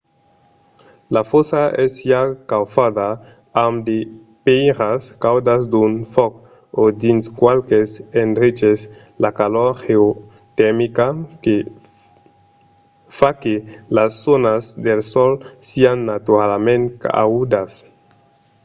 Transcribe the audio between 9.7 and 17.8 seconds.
geotermica fa que las zònas del sòl sián naturalament caudas